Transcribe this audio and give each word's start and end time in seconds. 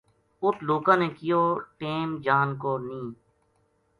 اُت 0.43 0.55
لوکاں 0.67 0.97
نے 1.01 1.07
کہیو 1.15 1.41
ٹیم 1.79 2.07
جان 2.25 2.47
کو 2.61 2.71
نیہہ 2.85 3.05
اِ 3.05 3.19